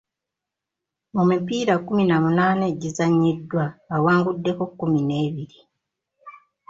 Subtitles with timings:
[1.15, 3.65] Mu mipiira kkumi na munaana egizannyiddwa,
[3.95, 5.59] awanguddeko kkumi n'ebiri.